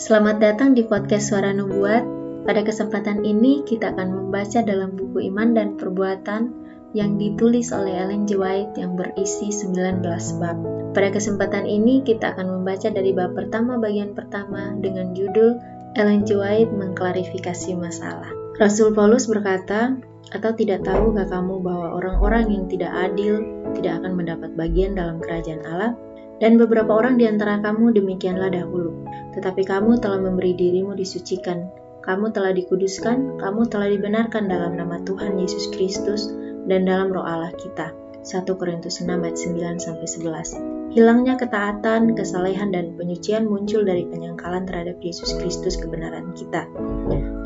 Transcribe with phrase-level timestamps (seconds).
[0.00, 2.00] Selamat datang di podcast Suara Nubuat.
[2.48, 6.56] Pada kesempatan ini kita akan membaca dalam buku Iman dan Perbuatan
[6.96, 8.40] yang ditulis oleh Ellen G.
[8.40, 10.00] White yang berisi 19
[10.40, 10.56] bab.
[10.96, 15.60] Pada kesempatan ini kita akan membaca dari bab pertama bagian pertama dengan judul
[15.92, 16.32] Ellen G.
[16.32, 18.32] White mengklarifikasi masalah.
[18.56, 20.00] Rasul Paulus berkata,
[20.32, 23.44] atau tidak tahukah kamu bahwa orang-orang yang tidak adil
[23.76, 25.92] tidak akan mendapat bagian dalam kerajaan Allah?
[26.40, 29.04] Dan beberapa orang di antara kamu demikianlah dahulu.
[29.36, 31.68] Tetapi kamu telah memberi dirimu disucikan,
[32.00, 36.32] kamu telah dikuduskan, kamu telah dibenarkan dalam nama Tuhan Yesus Kristus
[36.64, 37.92] dan dalam roh Allah kita.
[38.20, 40.92] 1 Korintus 6 ayat 9 sampai 11.
[40.92, 46.68] Hilangnya ketaatan, kesalehan dan penyucian muncul dari penyangkalan terhadap Yesus Kristus kebenaran kita.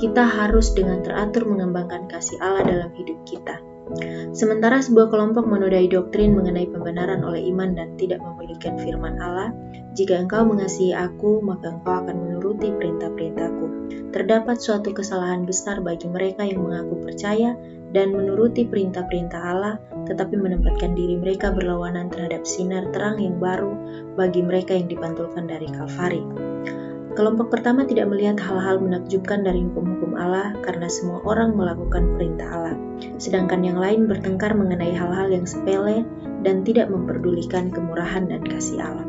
[0.02, 3.60] Kita harus dengan teratur mengembangkan kasih Allah dalam hidup kita.
[4.34, 9.54] Sementara sebuah kelompok menodai doktrin mengenai pembenaran oleh iman dan tidak memiliki firman Allah,
[9.94, 13.66] jika engkau mengasihi aku, maka engkau akan menuruti perintah-perintahku.
[14.10, 17.54] Terdapat suatu kesalahan besar bagi mereka yang mengaku percaya
[17.94, 19.78] dan menuruti perintah-perintah Allah,
[20.10, 23.70] tetapi menempatkan diri mereka berlawanan terhadap sinar terang yang baru
[24.18, 26.22] bagi mereka yang dipantulkan dari Kalvari.
[27.14, 32.74] Kelompok pertama tidak melihat hal-hal menakjubkan dari hukum-hukum Allah karena semua orang melakukan perintah Allah,
[33.22, 36.02] sedangkan yang lain bertengkar mengenai hal-hal yang sepele
[36.42, 39.06] dan tidak memperdulikan kemurahan dan kasih Allah.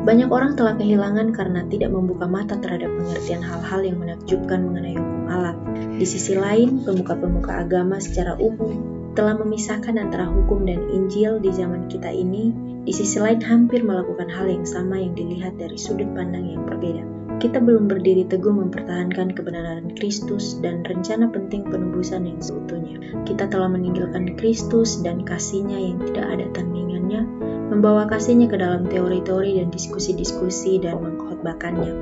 [0.00, 5.24] Banyak orang telah kehilangan karena tidak membuka mata terhadap pengertian hal-hal yang menakjubkan mengenai hukum
[5.28, 5.54] Allah.
[6.00, 8.80] Di sisi lain, pemuka-pemuka agama secara umum
[9.12, 14.32] telah memisahkan antara hukum dan Injil di zaman kita ini di sisi lain hampir melakukan
[14.32, 17.04] hal yang sama yang dilihat dari sudut pandang yang berbeda.
[17.40, 23.00] Kita belum berdiri teguh mempertahankan kebenaran Kristus dan rencana penting penebusan yang seutuhnya.
[23.24, 27.24] Kita telah meninggalkan Kristus dan kasihnya yang tidak ada tandingannya,
[27.72, 31.92] membawa kasihnya ke dalam teori-teori dan diskusi-diskusi dan mengkhotbahkannya.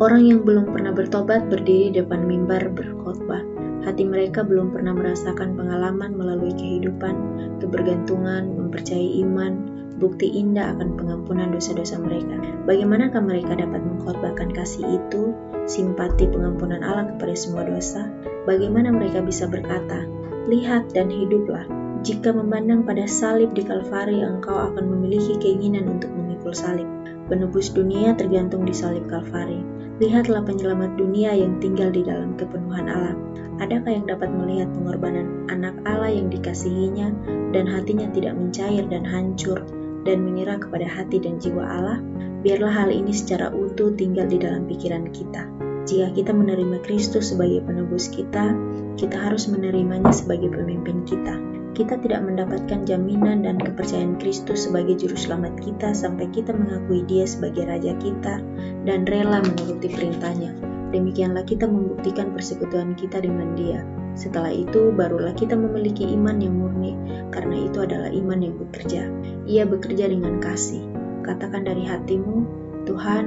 [0.00, 3.44] Orang yang belum pernah bertobat berdiri depan mimbar berkhotbah.
[3.84, 7.14] Hati mereka belum pernah merasakan pengalaman melalui kehidupan,
[7.60, 12.36] kebergantungan, mempercayai iman, bukti indah akan pengampunan dosa-dosa mereka.
[12.68, 15.32] Bagaimanakah mereka dapat mengkhotbahkan kasih itu,
[15.64, 18.08] simpati pengampunan Allah kepada semua dosa?
[18.44, 20.04] Bagaimana mereka bisa berkata,
[20.46, 21.66] "Lihat dan hiduplah"?
[22.06, 26.86] Jika memandang pada salib di Kalvari, engkau akan memiliki keinginan untuk memikul salib.
[27.26, 29.58] Penebus dunia tergantung di salib Kalvari.
[29.96, 33.16] Lihatlah penyelamat dunia yang tinggal di dalam kepenuhan Allah.
[33.58, 37.08] Adakah yang dapat melihat pengorbanan anak Allah yang dikasihinya
[37.56, 39.64] dan hatinya tidak mencair dan hancur
[40.06, 41.98] dan mengira kepada hati dan jiwa Allah,
[42.46, 45.50] biarlah hal ini secara utuh tinggal di dalam pikiran kita.
[45.86, 48.54] Jika kita menerima Kristus sebagai penebus kita,
[48.98, 51.38] kita harus menerimanya sebagai pemimpin kita.
[51.76, 57.28] Kita tidak mendapatkan jaminan dan kepercayaan Kristus sebagai juru selamat kita sampai kita mengakui dia
[57.28, 58.40] sebagai raja kita
[58.88, 60.56] dan rela menuruti perintahnya.
[60.90, 63.84] Demikianlah kita membuktikan persekutuan kita dengan dia.
[64.16, 66.96] Setelah itu, barulah kita memiliki iman yang murni,
[67.28, 69.12] karena itu adalah iman yang bekerja.
[69.44, 70.88] Ia bekerja dengan kasih.
[71.20, 72.48] Katakan dari hatimu,
[72.88, 73.24] Tuhan,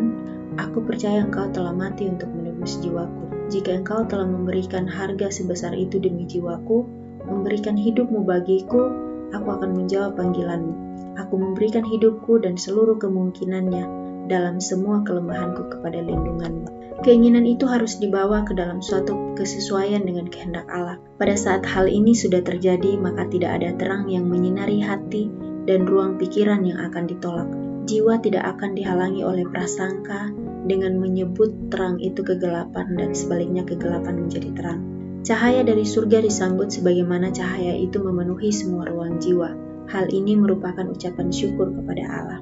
[0.58, 3.54] aku percaya Engkau telah mati untuk menebus jiwaku.
[3.54, 6.90] Jika Engkau telah memberikan harga sebesar itu demi jiwaku,
[7.22, 8.90] memberikan hidupmu bagiku,
[9.30, 10.74] aku akan menjawab panggilanmu.
[11.22, 16.80] Aku memberikan hidupku dan seluruh kemungkinannya dalam semua kelemahanku kepada lindunganmu.
[17.00, 21.00] Keinginan itu harus dibawa ke dalam suatu kesesuaian dengan kehendak Allah.
[21.16, 25.32] Pada saat hal ini sudah terjadi, maka tidak ada terang yang menyinari hati
[25.64, 27.50] dan ruang pikiran yang akan ditolak.
[27.88, 30.30] Jiwa tidak akan dihalangi oleh prasangka
[30.68, 34.80] dengan menyebut terang itu kegelapan dan sebaliknya kegelapan menjadi terang.
[35.24, 39.56] Cahaya dari surga disambut sebagaimana cahaya itu memenuhi semua ruang jiwa.
[39.90, 42.40] Hal ini merupakan ucapan syukur kepada Allah.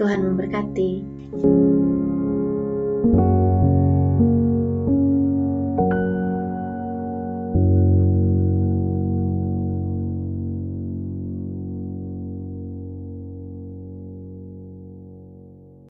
[0.00, 1.04] Tuhan memberkati.